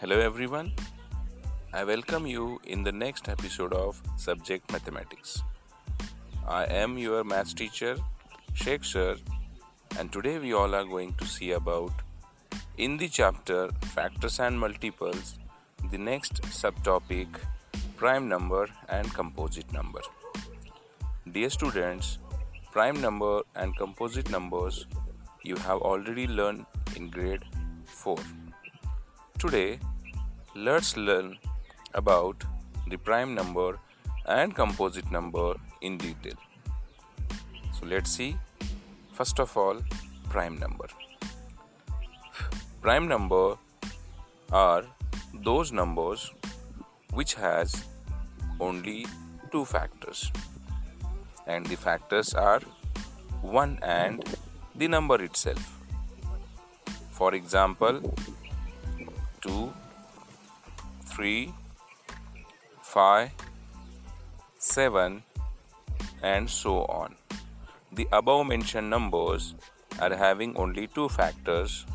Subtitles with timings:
[0.00, 0.72] Hello everyone.
[1.74, 5.42] I welcome you in the next episode of Subject Mathematics.
[6.48, 7.98] I am your maths teacher,
[8.54, 9.16] Sheikh Sir,
[9.98, 11.92] and today we all are going to see about
[12.78, 15.34] in the chapter Factors and Multiples,
[15.90, 17.28] the next subtopic
[17.98, 20.00] Prime Number and Composite Number.
[21.30, 22.16] Dear students,
[22.72, 24.86] prime number and composite numbers
[25.42, 26.64] you have already learned
[26.96, 27.44] in grade
[27.84, 28.16] 4.
[29.40, 29.78] Today,
[30.54, 31.38] let's learn
[31.94, 32.44] about
[32.88, 33.78] the prime number
[34.26, 36.34] and composite number in detail.
[37.72, 38.36] So let's see.
[39.14, 39.78] First of all,
[40.28, 40.88] prime number.
[42.82, 43.56] Prime number
[44.52, 44.84] are
[45.32, 46.30] those numbers
[47.14, 47.86] which has
[48.60, 49.06] only
[49.50, 50.30] two factors
[51.46, 52.60] and the factors are
[53.40, 54.22] 1 and
[54.74, 55.78] the number itself.
[57.10, 58.02] For example,
[59.42, 59.72] 2,
[61.06, 61.52] 3,
[62.82, 63.30] 5,
[64.58, 65.22] 7,
[66.22, 67.14] and so on.
[67.92, 69.54] The above mentioned numbers
[70.00, 71.86] are having only two factors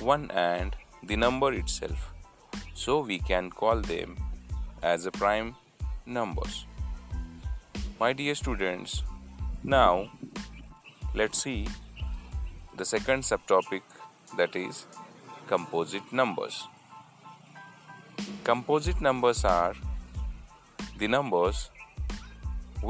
[0.00, 2.12] 1 and the number itself.
[2.74, 4.16] So we can call them
[4.82, 5.54] as a prime
[6.06, 6.64] numbers.
[7.98, 9.02] My dear students,
[9.62, 10.10] now
[11.14, 11.68] let's see
[12.76, 13.82] the second subtopic
[14.36, 14.86] that is
[15.50, 16.56] composite numbers.
[18.44, 19.74] Composite numbers are
[20.96, 21.70] the numbers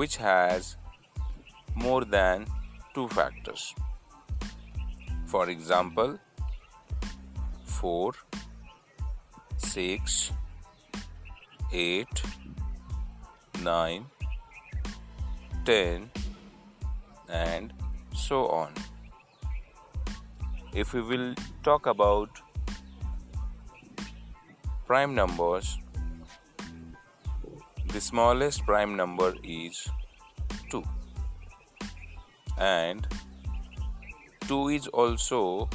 [0.00, 0.76] which has
[1.74, 2.44] more than
[2.94, 3.74] two factors.
[5.24, 6.18] For example,
[7.64, 8.12] 4,
[9.56, 10.32] 6,
[11.72, 12.22] 8,
[13.62, 14.06] 9,
[15.64, 16.10] 10
[17.30, 17.72] and
[18.12, 18.74] so on.
[20.74, 22.28] If we will talk about
[24.90, 25.78] prime numbers,
[27.92, 29.88] the smallest prime number is
[30.72, 30.82] 2
[32.58, 33.06] and
[34.48, 35.68] 2 is also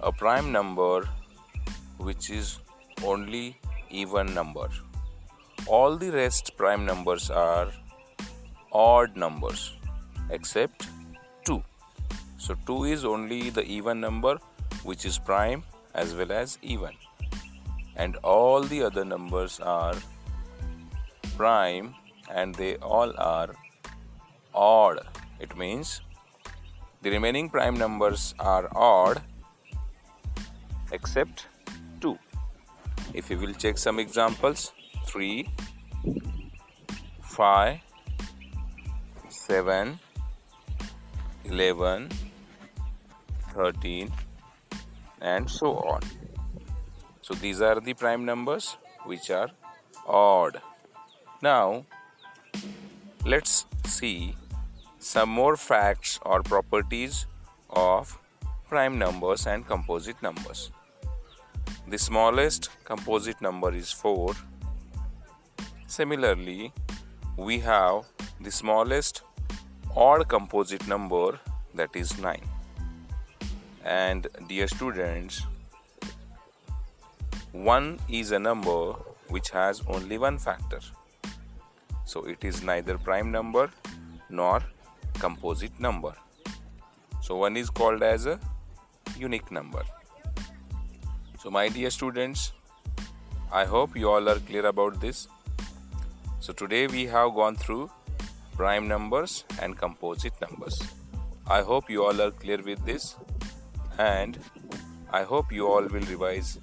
[0.00, 1.06] a prime number
[1.98, 2.58] which is
[3.04, 3.58] only
[3.90, 4.68] even number.
[5.66, 7.70] All the rest prime numbers are
[8.72, 9.74] odd numbers
[10.30, 10.88] except
[11.44, 11.62] 2.
[12.38, 14.38] So 2 is only the even number
[14.82, 15.62] which is prime
[15.94, 16.94] as well as even.
[17.96, 19.94] And all the other numbers are
[21.36, 21.94] prime
[22.30, 23.54] and they all are
[24.54, 25.00] odd.
[25.40, 26.00] It means
[27.02, 29.20] the remaining prime numbers are odd
[30.92, 31.46] except
[32.00, 32.18] 2.
[33.12, 34.72] If you will check some examples
[35.06, 35.48] 3,
[37.22, 37.80] 5,
[39.28, 39.98] 7,
[41.44, 42.10] 11,
[43.54, 44.12] 13,
[45.20, 46.00] and so on.
[47.26, 49.48] So these are the prime numbers which are
[50.06, 50.60] odd.
[51.40, 51.86] Now
[53.24, 54.36] let's see
[54.98, 57.24] some more facts or properties
[57.70, 58.18] of
[58.68, 60.70] prime numbers and composite numbers.
[61.88, 64.34] The smallest composite number is 4.
[65.86, 66.74] Similarly,
[67.38, 68.04] we have
[68.38, 69.22] the smallest
[69.96, 71.40] odd composite number
[71.74, 72.38] that is 9
[73.82, 75.42] and dear students
[77.54, 78.94] 1 is a number
[79.28, 80.80] which has only one factor.
[82.04, 83.70] So it is neither prime number
[84.28, 84.60] nor
[85.20, 86.12] composite number.
[87.22, 88.40] So 1 is called as a
[89.16, 89.84] unique number.
[91.40, 92.52] So my dear students
[93.52, 95.28] i hope you all are clear about this.
[96.40, 97.88] So today we have gone through
[98.56, 100.82] prime numbers and composite numbers.
[101.46, 103.14] I hope you all are clear with this
[103.96, 104.40] and
[105.12, 106.58] I hope you all will revise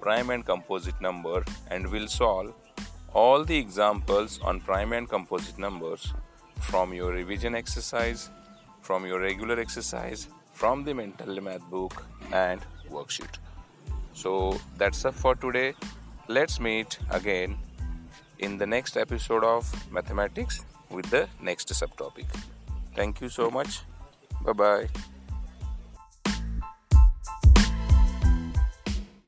[0.00, 2.54] prime and composite number and will solve
[3.12, 6.12] all the examples on prime and composite numbers
[6.60, 8.30] from your revision exercise,
[8.82, 12.60] from your regular exercise, from the mental math book and
[12.90, 13.38] worksheet.
[14.12, 15.74] So that's up for today.
[16.28, 17.56] Let's meet again
[18.38, 19.62] in the next episode of
[19.92, 22.26] mathematics with the next subtopic.
[22.94, 23.80] Thank you so much.
[24.44, 24.88] Bye bye.